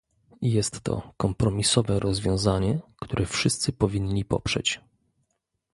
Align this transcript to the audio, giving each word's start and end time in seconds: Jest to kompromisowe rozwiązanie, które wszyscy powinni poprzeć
Jest 0.41 0.81
to 0.81 1.13
kompromisowe 1.17 1.99
rozwiązanie, 1.99 2.79
które 3.01 3.25
wszyscy 3.25 3.73
powinni 3.73 4.25
poprzeć 4.25 4.79